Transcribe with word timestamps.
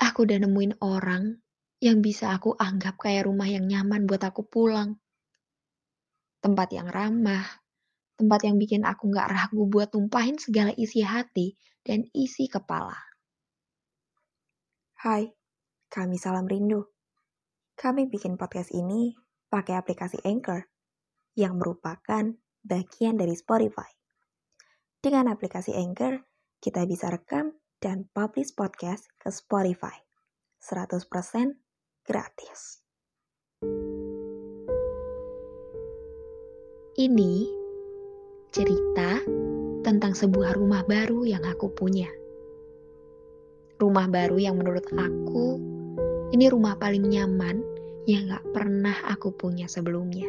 Aku 0.00 0.26
udah 0.26 0.38
nemuin 0.42 0.82
orang 0.82 1.38
yang 1.78 2.00
bisa 2.00 2.34
aku 2.34 2.56
anggap 2.56 2.98
kayak 2.98 3.28
rumah 3.28 3.46
yang 3.46 3.68
nyaman 3.68 4.08
buat 4.08 4.22
aku 4.24 4.46
pulang. 4.48 4.98
Tempat 6.42 6.68
yang 6.74 6.88
ramah, 6.90 7.44
tempat 8.18 8.40
yang 8.46 8.56
bikin 8.58 8.82
aku 8.82 9.10
gak 9.10 9.30
ragu 9.30 9.68
buat 9.70 9.90
tumpahin 9.90 10.40
segala 10.40 10.74
isi 10.74 11.04
hati 11.04 11.54
dan 11.84 12.08
isi 12.16 12.50
kepala. 12.50 12.96
Hai, 15.04 15.28
kami 15.92 16.16
Salam 16.16 16.48
Rindu. 16.48 16.88
Kami 17.76 18.08
bikin 18.08 18.40
podcast 18.40 18.72
ini 18.72 19.12
pakai 19.52 19.76
aplikasi 19.76 20.22
Anchor 20.24 20.64
yang 21.36 21.58
merupakan 21.60 22.32
bagian 22.64 23.18
dari 23.18 23.36
Spotify. 23.36 23.90
Dengan 25.04 25.28
aplikasi 25.28 25.76
Anchor, 25.76 26.16
kita 26.62 26.88
bisa 26.88 27.12
rekam 27.12 27.52
dan 27.84 28.08
publish 28.16 28.56
podcast 28.56 29.12
ke 29.20 29.28
Spotify. 29.28 30.00
100% 30.64 31.04
gratis. 32.08 32.80
Ini 36.96 37.34
cerita 38.48 39.20
tentang 39.84 40.16
sebuah 40.16 40.56
rumah 40.56 40.80
baru 40.88 41.28
yang 41.28 41.44
aku 41.44 41.68
punya 41.76 42.08
rumah 43.84 44.06
baru 44.06 44.38
yang 44.38 44.56
menurut 44.56 44.86
aku 44.94 45.58
ini 46.32 46.46
rumah 46.48 46.78
paling 46.78 47.04
nyaman 47.04 47.60
yang 48.08 48.32
gak 48.32 48.44
pernah 48.56 48.96
aku 49.12 49.34
punya 49.36 49.68
sebelumnya. 49.68 50.28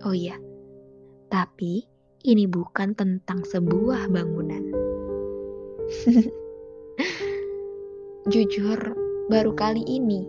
Oh 0.00 0.16
iya, 0.16 0.40
tapi 1.28 1.84
ini 2.24 2.44
bukan 2.48 2.96
tentang 2.96 3.44
sebuah 3.44 4.08
bangunan. 4.08 4.69
Jujur, 8.30 8.78
baru 9.26 9.52
kali 9.58 9.82
ini 9.82 10.22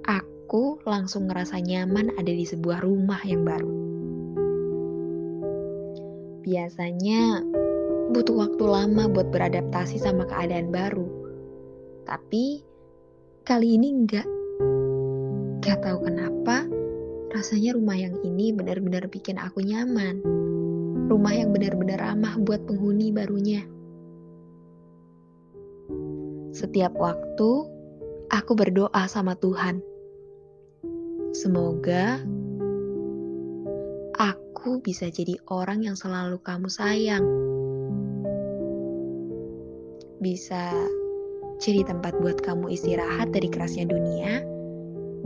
aku 0.00 0.80
langsung 0.88 1.28
ngerasa 1.28 1.60
nyaman 1.60 2.16
ada 2.16 2.32
di 2.32 2.48
sebuah 2.48 2.80
rumah 2.80 3.20
yang 3.28 3.44
baru. 3.44 3.68
Biasanya 6.40 7.44
butuh 8.16 8.48
waktu 8.48 8.64
lama 8.64 9.12
buat 9.12 9.28
beradaptasi 9.28 10.00
sama 10.00 10.24
keadaan 10.24 10.72
baru. 10.72 11.04
Tapi 12.08 12.64
kali 13.44 13.76
ini 13.76 13.92
enggak. 13.92 14.28
Gak 15.60 15.84
tahu 15.84 16.08
kenapa, 16.08 16.64
rasanya 17.32 17.76
rumah 17.76 18.00
yang 18.00 18.16
ini 18.24 18.56
benar-benar 18.56 19.04
bikin 19.12 19.36
aku 19.36 19.60
nyaman. 19.60 20.24
Rumah 21.12 21.32
yang 21.36 21.52
benar-benar 21.52 22.00
ramah 22.00 22.40
buat 22.40 22.64
penghuni 22.64 23.12
barunya. 23.12 23.73
Setiap 26.54 26.94
waktu, 26.94 27.50
aku 28.30 28.52
berdoa 28.54 29.10
sama 29.10 29.34
Tuhan. 29.34 29.82
Semoga 31.34 32.22
aku 34.14 34.78
bisa 34.78 35.10
jadi 35.10 35.34
orang 35.50 35.82
yang 35.82 35.98
selalu 35.98 36.38
kamu 36.38 36.70
sayang 36.70 37.26
bisa 40.22 40.72
jadi 41.60 41.84
tempat 41.84 42.16
buat 42.22 42.40
kamu 42.40 42.72
istirahat 42.72 43.28
dari 43.34 43.50
kerasnya 43.52 43.84
dunia, 43.84 44.40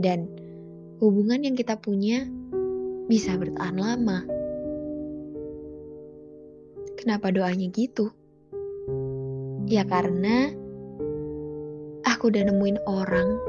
dan 0.01 0.27
hubungan 0.99 1.45
yang 1.45 1.55
kita 1.55 1.79
punya 1.79 2.27
bisa 3.07 3.39
bertahan 3.39 3.79
lama. 3.79 4.27
Kenapa 6.99 7.31
doanya 7.31 7.71
gitu? 7.71 8.11
Ya 9.71 9.87
karena 9.87 10.51
aku 12.19 12.35
udah 12.35 12.51
nemuin 12.51 12.83
orang 12.83 13.39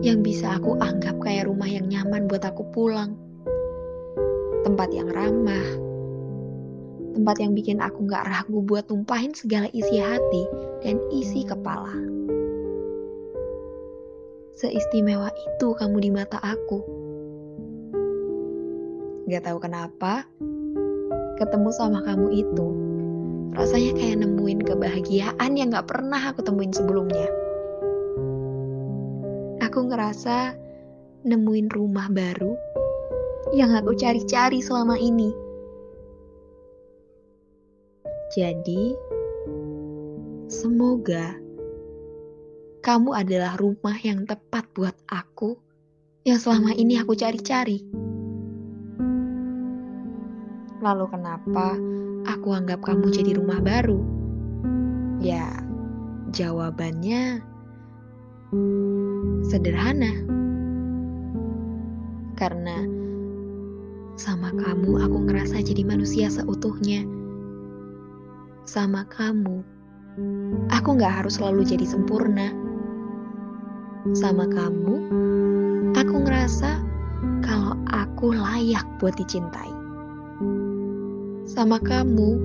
yang 0.00 0.24
bisa 0.24 0.56
aku 0.56 0.80
anggap 0.80 1.12
kayak 1.20 1.44
rumah 1.44 1.68
yang 1.68 1.92
nyaman 1.92 2.24
buat 2.24 2.40
aku 2.40 2.64
pulang. 2.72 3.20
Tempat 4.64 4.88
yang 4.96 5.12
ramah, 5.12 5.68
tempat 7.12 7.36
yang 7.36 7.52
bikin 7.52 7.84
aku 7.84 8.08
gak 8.08 8.24
ragu 8.24 8.64
buat 8.64 8.88
tumpahin 8.88 9.36
segala 9.36 9.68
isi 9.76 10.00
hati 10.00 10.48
dan 10.80 11.04
isi 11.12 11.44
kepala. 11.44 11.92
Seistimewa 14.56 15.28
itu 15.28 15.76
kamu 15.76 16.00
di 16.00 16.08
mata 16.08 16.40
aku. 16.40 16.80
Gak 19.28 19.44
tahu 19.44 19.60
kenapa, 19.60 20.24
ketemu 21.36 21.68
sama 21.76 22.00
kamu 22.08 22.40
itu 22.40 22.68
rasanya 23.52 23.92
kayak 24.00 24.24
nemuin 24.24 24.64
kebahagiaan 24.64 25.60
yang 25.60 25.68
gak 25.68 25.92
pernah 25.92 26.32
aku 26.32 26.40
temuin 26.40 26.72
sebelumnya. 26.72 27.49
Aku 29.70 29.86
ngerasa 29.86 30.58
nemuin 31.22 31.70
rumah 31.70 32.10
baru 32.10 32.58
yang 33.54 33.70
aku 33.70 33.94
cari-cari 33.94 34.58
selama 34.58 34.98
ini. 34.98 35.30
Jadi, 38.34 38.98
semoga 40.50 41.38
kamu 42.82 43.14
adalah 43.14 43.54
rumah 43.62 43.94
yang 44.02 44.26
tepat 44.26 44.66
buat 44.74 44.98
aku 45.06 45.54
yang 46.26 46.42
selama 46.42 46.74
ini 46.74 46.98
aku 46.98 47.14
cari-cari. 47.14 47.78
Lalu 50.82 51.06
kenapa 51.14 51.78
aku 52.26 52.58
anggap 52.58 52.82
kamu 52.82 53.06
jadi 53.14 53.38
rumah 53.38 53.62
baru? 53.62 54.02
Ya, 55.22 55.62
jawabannya 56.34 57.46
sederhana. 59.50 60.14
Karena 62.38 62.86
sama 64.14 64.54
kamu 64.54 65.02
aku 65.02 65.16
ngerasa 65.26 65.58
jadi 65.66 65.82
manusia 65.82 66.30
seutuhnya 66.30 67.02
sama 68.70 69.02
kamu, 69.10 69.66
aku 70.70 70.88
gak 70.94 71.10
harus 71.10 71.42
selalu 71.42 71.66
jadi 71.66 71.82
sempurna. 71.82 72.54
Sama 74.14 74.46
kamu, 74.46 74.94
aku 75.98 76.14
ngerasa 76.22 76.78
kalau 77.42 77.74
aku 77.90 78.30
layak 78.30 78.86
buat 79.02 79.18
dicintai. 79.18 79.74
Sama 81.50 81.82
kamu, 81.82 82.38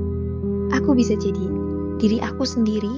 aku 0.73 0.97
bisa 0.97 1.13
jadi 1.13 1.45
diri 2.01 2.17
aku 2.25 2.41
sendiri. 2.41 2.97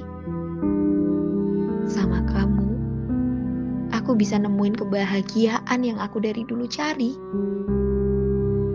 Bisa 4.18 4.42
nemuin 4.42 4.74
kebahagiaan 4.74 5.80
yang 5.86 6.02
aku 6.02 6.18
dari 6.18 6.42
dulu 6.42 6.66
cari. 6.66 7.14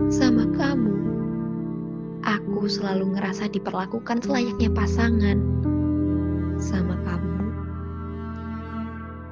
Sama 0.07 0.47
kamu, 0.55 0.95
aku 2.23 2.71
selalu 2.71 3.19
ngerasa 3.19 3.51
diperlakukan 3.51 4.23
selayaknya 4.23 4.71
pasangan 4.71 5.37
sama 6.55 6.95
kamu. 7.03 7.35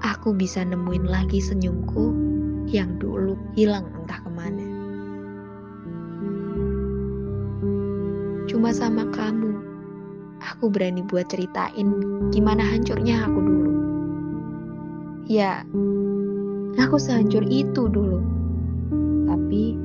Aku 0.03 0.35
bisa 0.35 0.67
nemuin 0.67 1.07
lagi 1.07 1.39
senyumku 1.39 2.11
yang 2.67 2.99
dulu 2.99 3.39
hilang 3.55 3.87
entah 3.95 4.19
ke 4.19 4.29
mana. 4.29 4.67
Cuma 8.51 8.75
sama 8.75 9.07
kamu, 9.15 9.55
aku 10.43 10.67
berani 10.67 11.07
buat 11.07 11.31
ceritain 11.31 11.87
gimana 12.35 12.67
hancurnya 12.67 13.31
aku 13.31 13.39
dulu. 13.39 13.80
Ya, 15.31 15.63
aku 16.75 16.99
sehancur 16.99 17.47
itu 17.47 17.87
dulu. 17.87 18.19
Tapi 19.31 19.79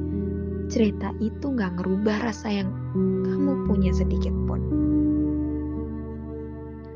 cerita 0.67 1.15
itu 1.23 1.55
gak 1.55 1.79
ngerubah 1.79 2.19
rasa 2.27 2.51
yang 2.51 2.75
kamu 2.99 3.71
punya 3.71 3.95
sedikit 3.95 4.35
pun. 4.51 4.59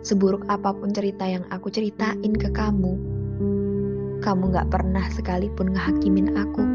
Seburuk 0.02 0.50
apa 0.50 0.74
pun 0.74 0.90
cerita 0.90 1.30
yang 1.30 1.46
aku 1.54 1.70
ceritain 1.70 2.34
ke 2.34 2.50
kamu, 2.50 2.98
kamu 4.18 4.42
gak 4.50 4.66
pernah 4.66 5.06
sekalipun 5.14 5.70
ngehakimin 5.70 6.34
aku. 6.34 6.66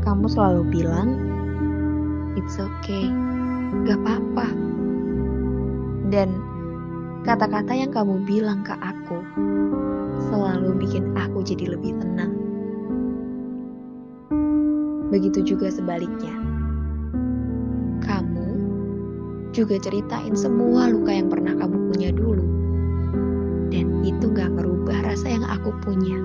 Kamu 0.00 0.32
selalu 0.32 0.80
bilang, 0.80 1.12
it's 2.40 2.56
okay, 2.56 3.04
gak 3.84 4.00
apa-apa. 4.00 4.48
Dan 6.08 6.40
kata-kata 7.28 7.76
yang 7.76 7.92
kamu 7.92 8.24
bilang 8.24 8.64
ke 8.64 8.72
aku 8.80 9.20
selalu 10.70 10.86
bikin 10.86 11.04
aku 11.18 11.38
jadi 11.42 11.74
lebih 11.74 11.98
tenang. 11.98 12.30
Begitu 15.10 15.42
juga 15.42 15.66
sebaliknya. 15.66 16.30
Kamu 18.06 18.50
juga 19.50 19.82
ceritain 19.82 20.38
semua 20.38 20.86
luka 20.86 21.10
yang 21.10 21.26
pernah 21.26 21.58
kamu 21.58 21.90
punya 21.90 22.14
dulu. 22.14 22.46
Dan 23.74 24.06
itu 24.06 24.30
gak 24.30 24.54
ngerubah 24.54 25.10
rasa 25.10 25.26
yang 25.26 25.42
aku 25.42 25.74
punya. 25.82 26.22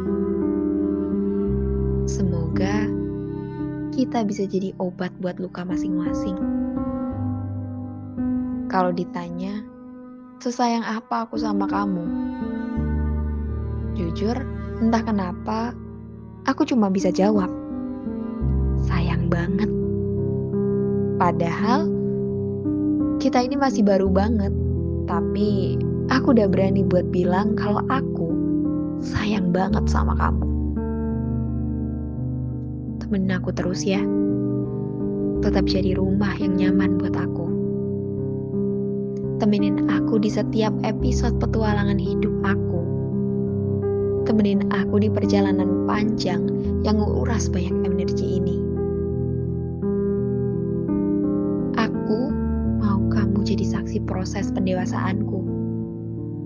Semoga 2.06 2.86
kita 3.98 4.22
bisa 4.30 4.46
jadi 4.46 4.78
obat 4.78 5.10
buat 5.26 5.42
luka 5.42 5.66
masing-masing. 5.66 6.38
Kalau 8.70 8.94
ditanya, 8.94 9.66
sesayang 10.38 10.86
apa 10.86 11.26
aku 11.26 11.42
sama 11.42 11.66
kamu? 11.66 12.06
Jujur, 13.96 14.36
entah 14.84 15.04
kenapa, 15.08 15.72
aku 16.44 16.68
cuma 16.68 16.92
bisa 16.92 17.10
jawab 17.16 17.48
sayang 18.84 19.32
banget. 19.32 19.72
Padahal 21.16 21.88
kita 23.24 23.40
ini 23.40 23.56
masih 23.56 23.88
baru 23.88 24.12
banget, 24.12 24.52
tapi 25.08 25.80
aku 26.12 26.36
udah 26.36 26.52
berani 26.52 26.84
buat 26.84 27.08
bilang 27.10 27.56
kalau 27.56 27.82
aku 27.88 28.30
sayang 29.00 29.56
banget 29.56 29.88
sama 29.88 30.14
kamu. 30.20 30.46
Temenin 33.00 33.32
aku 33.32 33.56
terus 33.56 33.88
ya. 33.88 34.04
Tetap 35.40 35.72
jadi 35.72 35.96
rumah 35.96 36.36
yang 36.36 36.58
nyaman 36.58 37.00
buat 37.00 37.16
aku. 37.16 37.48
Temenin 39.40 39.88
aku 39.88 40.18
di 40.20 40.32
setiap 40.32 40.74
episode 40.84 41.38
petualangan 41.40 42.02
hidup 42.02 42.34
aku. 42.44 42.75
Temenin 44.26 44.68
aku 44.74 45.00
di 45.00 45.10
perjalanan 45.14 45.86
panjang 45.86 46.50
yang 46.82 46.98
nguras 46.98 47.48
banyak 47.50 47.74
energi 47.86 48.42
ini. 48.42 48.76
menjadi 53.46 53.78
saksi 53.78 54.00
proses 54.10 54.50
pendewasaanku 54.52 55.40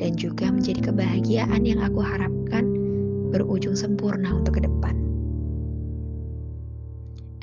dan 0.04 0.20
juga 0.20 0.52
menjadi 0.52 0.92
kebahagiaan 0.92 1.64
yang 1.64 1.80
aku 1.80 2.04
harapkan 2.04 2.70
berujung 3.32 3.72
sempurna 3.72 4.36
untuk 4.36 4.60
ke 4.60 4.68
depan. 4.68 5.00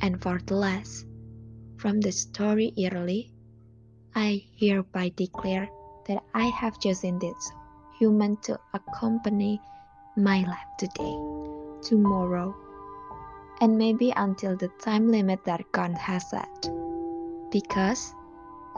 And 0.04 0.20
for 0.20 0.44
the 0.44 0.60
last, 0.60 1.08
from 1.80 2.04
the 2.04 2.12
story 2.12 2.76
early, 2.76 3.32
I 4.12 4.44
hereby 4.60 5.16
declare 5.16 5.72
that 6.04 6.20
I 6.36 6.52
have 6.52 6.76
chosen 6.76 7.16
this 7.16 7.40
human 7.96 8.36
to 8.44 8.60
accompany 8.76 9.56
my 10.16 10.40
life 10.42 10.72
today, 10.78 11.16
tomorrow, 11.82 12.54
and 13.60 13.76
maybe 13.76 14.12
until 14.16 14.56
the 14.56 14.68
time 14.80 15.10
limit 15.10 15.44
that 15.44 15.60
God 15.72 15.92
has 15.92 16.30
set. 16.30 16.70
Because 17.50 18.14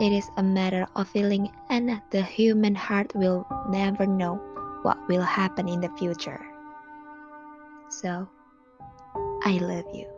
It 0.00 0.12
is 0.12 0.30
a 0.36 0.42
matter 0.44 0.86
of 0.94 1.08
feeling, 1.08 1.50
and 1.70 2.00
the 2.10 2.22
human 2.22 2.76
heart 2.76 3.10
will 3.16 3.44
never 3.68 4.06
know 4.06 4.38
what 4.82 4.96
will 5.08 5.26
happen 5.26 5.66
in 5.66 5.80
the 5.80 5.90
future. 5.98 6.38
So, 7.90 8.28
I 9.42 9.58
love 9.58 9.90
you. 9.92 10.17